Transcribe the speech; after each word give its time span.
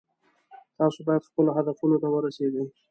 تاسو 0.77 0.99
باید 1.07 1.27
خپلو 1.29 1.49
هدفونو 1.57 1.95
ته 2.01 2.07
ورسیږئ 2.11 2.65